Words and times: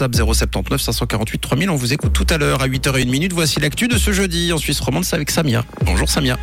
079 0.00 0.80
548 0.80 1.40
3000. 1.40 1.70
On 1.70 1.74
vous 1.74 1.92
écoute 1.92 2.12
tout 2.12 2.26
à 2.30 2.38
l'heure 2.38 2.62
à 2.62 2.68
8h01 2.68 3.32
Voici 3.32 3.58
l'actu 3.58 3.88
de 3.88 3.98
ce 3.98 4.12
jeudi 4.12 4.52
en 4.52 4.58
Suisse 4.58 4.78
romande. 4.78 5.04
Avec 5.10 5.28
Samia. 5.28 5.64
Bonjour 5.84 6.08
Samia. 6.08 6.38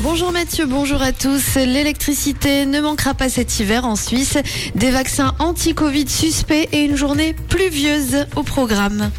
Bonjour 0.00 0.32
Mathieu, 0.32 0.66
bonjour 0.66 1.00
à 1.00 1.12
tous. 1.12 1.54
L'électricité 1.54 2.66
ne 2.66 2.80
manquera 2.80 3.14
pas 3.14 3.28
cet 3.28 3.60
hiver 3.60 3.84
en 3.84 3.94
Suisse. 3.94 4.36
Des 4.74 4.90
vaccins 4.90 5.36
anti-Covid 5.38 6.08
suspects 6.08 6.68
et 6.72 6.80
une 6.80 6.96
journée 6.96 7.34
pluvieuse 7.34 8.26
au 8.34 8.42
programme. 8.42 9.12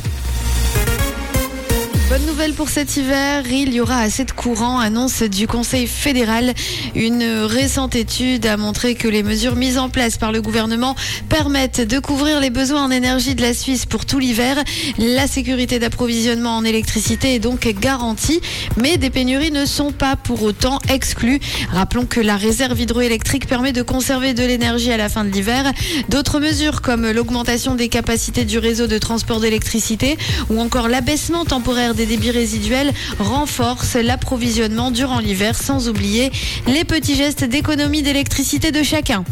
Bonne 2.10 2.26
nouvelle 2.26 2.54
pour 2.54 2.70
cet 2.70 2.96
hiver, 2.96 3.44
il 3.52 3.74
y 3.74 3.82
aura 3.82 4.00
assez 4.00 4.24
de 4.24 4.32
courant, 4.32 4.80
annonce 4.80 5.24
du 5.24 5.46
Conseil 5.46 5.88
fédéral. 5.88 6.54
Une 6.96 7.24
récente 7.44 7.98
étude 7.98 8.46
a 8.46 8.56
montré 8.56 8.96
que 8.96 9.10
les 9.10 9.24
mesures 9.24 9.58
mises 9.58 9.78
en 9.78 9.90
place 9.90 10.18
par 10.18 10.32
le 10.32 10.42
gouvernement 10.42 10.96
permettent 11.28 11.82
de 11.82 12.00
couvrir 12.00 12.40
les 12.40 12.50
besoins 12.50 12.86
en 12.86 12.92
énergie 12.92 13.36
de 13.36 13.42
la 13.42 13.54
Suisse 13.54 13.86
pour 13.86 14.06
tout 14.06 14.20
l'hiver. 14.20 14.56
La 14.98 15.28
sécurité 15.28 15.80
d'approvisionnement 15.80 16.56
en 16.56 16.64
électricité 16.64 17.36
est 17.36 17.40
donc 17.40 17.68
garantie, 17.68 18.40
mais 18.78 18.96
des 18.96 19.10
pénuries 19.10 19.52
ne 19.52 19.66
sont 19.66 19.92
pas 19.92 20.16
pour 20.16 20.44
autant 20.44 20.80
exclues. 20.88 21.42
Rappelons 21.74 22.06
que 22.06 22.22
la 22.22 22.38
réserve 22.38 22.80
hydroélectrique 22.80 23.48
permet 23.48 23.74
de 23.74 23.82
conserver 23.82 24.34
de 24.34 24.46
l'énergie 24.46 24.94
à 24.94 24.98
la 24.98 25.10
fin 25.10 25.26
de 25.26 25.30
l'hiver. 25.30 25.74
D'autres 26.08 26.40
mesures 26.40 26.82
comme 26.82 27.12
l'augmentation 27.12 27.76
des 27.76 27.90
capacités 27.90 28.46
du 28.46 28.60
réseau 28.60 28.88
de 28.88 28.98
transport 28.98 29.42
d'électricité 29.42 30.18
ou 30.50 30.62
encore 30.62 30.88
l'abaissement 30.88 31.44
temporaire 31.44 31.96
des 31.98 32.06
débits 32.06 32.32
résiduels 32.32 32.94
renforcent 33.20 33.96
l'approvisionnement 33.96 34.92
durant 34.92 35.20
l'hiver, 35.20 35.58
sans 35.62 35.90
oublier 35.90 36.32
les 36.68 36.86
petits 36.86 37.16
gestes 37.16 37.44
d'économie 37.44 38.04
d'électricité 38.04 38.72
de 38.72 38.84
chacun. 38.84 39.26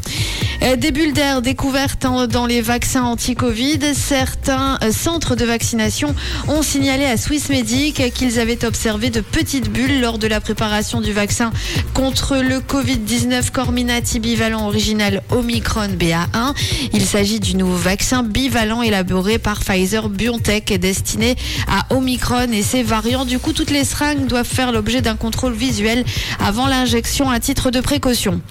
Euh, 0.63 0.75
des 0.75 0.91
bulles 0.91 1.13
d'air 1.13 1.41
découvertes 1.41 2.05
dans 2.29 2.45
les 2.45 2.61
vaccins 2.61 3.03
anti-Covid. 3.03 3.79
Certains 3.93 4.77
euh, 4.83 4.91
centres 4.91 5.35
de 5.35 5.45
vaccination 5.45 6.15
ont 6.47 6.61
signalé 6.61 7.05
à 7.05 7.17
Swissmedic 7.17 8.13
qu'ils 8.13 8.39
avaient 8.39 8.63
observé 8.65 9.09
de 9.09 9.21
petites 9.21 9.69
bulles 9.69 9.99
lors 10.01 10.17
de 10.17 10.27
la 10.27 10.39
préparation 10.39 11.01
du 11.01 11.11
vaccin 11.11 11.51
contre 11.93 12.37
le 12.37 12.59
Covid-19 12.59 13.51
Corminati 13.51 14.19
bivalent 14.19 14.67
original 14.67 15.21
Omicron 15.31 15.89
BA1. 15.99 16.55
Il 16.93 17.05
s'agit 17.05 17.39
du 17.39 17.55
nouveau 17.55 17.75
vaccin 17.75 18.23
bivalent 18.23 18.81
élaboré 18.81 19.37
par 19.37 19.59
Pfizer 19.59 20.09
BioNTech 20.09 20.73
destiné 20.79 21.35
à 21.67 21.93
Omicron 21.93 22.51
et 22.51 22.63
ses 22.63 22.83
variants. 22.83 23.25
Du 23.25 23.39
coup, 23.39 23.53
toutes 23.53 23.71
les 23.71 23.83
seringues 23.83 24.27
doivent 24.27 24.47
faire 24.47 24.71
l'objet 24.71 25.01
d'un 25.01 25.15
contrôle 25.15 25.53
visuel 25.53 26.05
avant 26.39 26.67
l'injection 26.67 27.29
à 27.29 27.39
titre 27.39 27.71
de 27.71 27.81
précaution. 27.81 28.41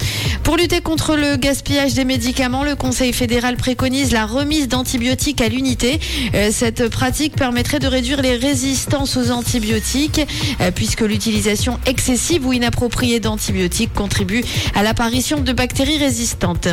Médicaments, 2.04 2.64
le 2.64 2.76
Conseil 2.76 3.12
fédéral 3.12 3.56
préconise 3.56 4.12
la 4.12 4.26
remise 4.26 4.68
d'antibiotiques 4.68 5.40
à 5.40 5.48
l'unité. 5.48 5.98
Euh, 6.34 6.50
cette 6.52 6.88
pratique 6.88 7.34
permettrait 7.34 7.78
de 7.78 7.86
réduire 7.86 8.22
les 8.22 8.36
résistances 8.36 9.16
aux 9.16 9.30
antibiotiques, 9.30 10.20
euh, 10.60 10.70
puisque 10.70 11.00
l'utilisation 11.00 11.78
excessive 11.86 12.46
ou 12.46 12.52
inappropriée 12.52 13.20
d'antibiotiques 13.20 13.92
contribue 13.92 14.44
à 14.74 14.82
l'apparition 14.82 15.40
de 15.40 15.52
bactéries 15.52 15.98
résistantes. 15.98 16.68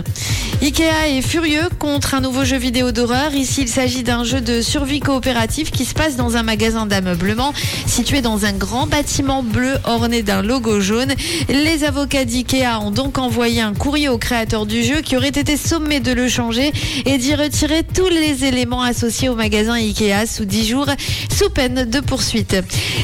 Ikea 0.61 1.07
est 1.07 1.21
furieux 1.21 1.69
contre 1.79 2.15
un 2.15 2.21
nouveau 2.21 2.45
jeu 2.45 2.57
vidéo 2.57 2.91
d'horreur. 2.91 3.33
Ici, 3.33 3.63
il 3.63 3.69
s'agit 3.69 4.03
d'un 4.03 4.23
jeu 4.23 4.41
de 4.41 4.61
survie 4.61 4.99
coopératif 4.99 5.71
qui 5.71 5.85
se 5.85 5.93
passe 5.93 6.15
dans 6.15 6.37
un 6.37 6.43
magasin 6.43 6.85
d'ameublement 6.85 7.53
situé 7.87 8.21
dans 8.21 8.45
un 8.45 8.53
grand 8.53 8.87
bâtiment 8.87 9.43
bleu 9.43 9.75
orné 9.85 10.23
d'un 10.23 10.41
logo 10.41 10.79
jaune. 10.79 11.13
Les 11.49 11.83
avocats 11.83 12.25
d'Ikea 12.25 12.79
ont 12.81 12.91
donc 12.91 13.17
envoyé 13.17 13.61
un 13.61 13.73
courrier 13.73 14.09
au 14.09 14.17
créateur 14.17 14.65
du 14.65 14.83
jeu 14.83 15.01
qui 15.01 15.10
aurait 15.15 15.29
été 15.29 15.57
sommé 15.57 15.99
de 15.99 16.11
le 16.11 16.27
changer 16.27 16.71
et 17.05 17.17
d'y 17.17 17.35
retirer 17.35 17.83
tous 17.83 18.07
les 18.07 18.45
éléments 18.45 18.81
associés 18.81 19.29
au 19.29 19.35
magasin 19.35 19.73
Ikea 19.73 20.25
sous 20.25 20.45
10 20.45 20.67
jours, 20.67 20.87
sous 21.35 21.49
peine 21.49 21.89
de 21.89 21.99
poursuite. 21.99 22.55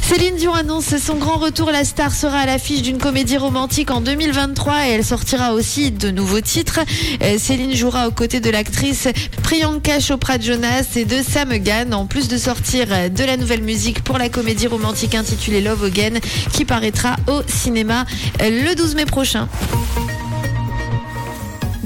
Céline 0.01 0.35
Dion 0.35 0.53
annonce 0.53 0.97
son 0.97 1.15
grand 1.15 1.37
retour. 1.37 1.71
La 1.71 1.83
star 1.83 2.13
sera 2.13 2.39
à 2.39 2.45
l'affiche 2.45 2.81
d'une 2.81 2.97
comédie 2.97 3.37
romantique 3.37 3.91
en 3.91 4.01
2023 4.01 4.87
et 4.87 4.91
elle 4.91 5.03
sortira 5.03 5.53
aussi 5.53 5.91
de 5.91 6.09
nouveaux 6.11 6.41
titres. 6.41 6.79
Euh, 7.23 7.37
Céline 7.37 7.75
jouera 7.75 8.07
aux 8.07 8.11
côtés 8.11 8.39
de 8.39 8.49
l'actrice 8.49 9.07
Priyanka 9.43 9.99
Chopra 9.99 10.39
Jonas 10.39 10.85
et 10.95 11.05
de 11.05 11.21
Sam 11.21 11.57
Gunn, 11.57 11.93
en 11.93 12.05
plus 12.05 12.27
de 12.27 12.37
sortir 12.37 12.87
de 12.87 13.23
la 13.23 13.37
nouvelle 13.37 13.63
musique 13.63 14.03
pour 14.03 14.17
la 14.17 14.29
comédie 14.29 14.67
romantique 14.67 15.15
intitulée 15.15 15.61
Love 15.61 15.85
Again, 15.85 16.19
qui 16.53 16.63
paraîtra 16.63 17.15
au 17.27 17.41
cinéma 17.47 18.05
le 18.39 18.75
12 18.75 18.95
mai 18.95 19.05
prochain. 19.05 19.47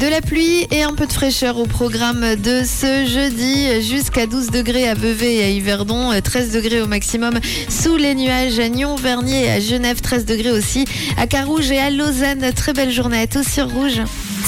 De 0.02 0.08
la 0.08 0.20
pluie 0.20 0.66
et 0.72 0.82
un 0.82 0.96
peu 0.96 1.06
de 1.06 1.14
fraîcheur 1.14 1.60
au 1.60 1.68
programme 1.68 2.36
de 2.36 2.64
ce 2.66 3.06
jeudi, 3.06 3.84
jusqu'à 3.88 4.26
12 4.26 4.50
degrés 4.50 4.90
à 4.90 4.96
Vevey 4.96 5.36
et 5.36 5.44
à 5.44 5.50
Yverdon, 5.50 6.20
13 6.20 6.54
degrés 6.54 6.82
au 6.82 6.88
maximum 6.88 7.40
sous 7.70 7.98
les 7.98 8.16
nuages 8.16 8.58
à 8.58 8.68
Nyon, 8.68 8.96
Vernier 8.96 9.46
et 9.46 9.52
à 9.52 9.60
Genève, 9.60 10.02
13 10.02 10.26
degrés 10.26 10.50
aussi 10.50 10.86
à 11.18 11.28
Carouge 11.28 11.70
et 11.70 11.78
à 11.78 11.92
Lausanne. 11.92 12.52
Très 12.56 12.74
belle 12.74 12.90
journée 12.90 13.22
à 13.22 13.28
tous 13.28 13.48
sur 13.48 13.70
Rouge. 13.70 14.02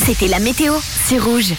C'était 0.04 0.28
la 0.28 0.40
météo, 0.40 0.74
c'est 1.08 1.20
Rouge. 1.20 1.54